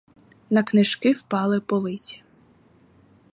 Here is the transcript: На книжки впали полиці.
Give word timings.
На 0.49 0.63
книжки 0.63 1.11
впали 1.13 1.59
полиці. 1.61 2.23